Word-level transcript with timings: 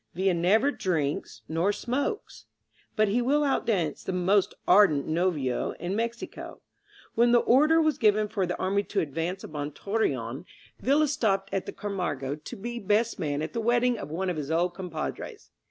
Villa 0.15 0.33
never 0.33 0.71
drinks 0.71 1.43
nor 1.47 1.71
smokes, 1.71 2.47
but 2.95 3.07
he 3.09 3.21
will 3.21 3.41
outdance 3.43 4.03
the 4.03 4.11
most 4.11 4.55
ardent 4.67 5.05
novio 5.05 5.73
in 5.73 5.95
Mexico. 5.95 6.59
When 7.13 7.31
the 7.33 7.37
order 7.41 7.79
was 7.79 7.99
given 7.99 8.27
for 8.27 8.47
the 8.47 8.57
army 8.57 8.81
to 8.81 8.99
advance 8.99 9.43
upon 9.43 9.73
Torreon, 9.73 9.75
ViUa 9.77 10.09
133 10.09 10.13
INSURGENT 10.17 10.99
MEXICO 10.99 11.05
stopped 11.05 11.53
off 11.53 11.57
at 11.69 11.77
Camargo 11.77 12.35
to 12.35 12.55
be 12.55 12.79
best 12.79 13.19
man 13.19 13.43
at 13.43 13.53
the 13.53 13.61
wedding 13.61 13.99
of 13.99 14.09
one 14.09 14.31
of 14.31 14.37
his 14.37 14.49
old 14.49 14.73
compadres. 14.73 15.51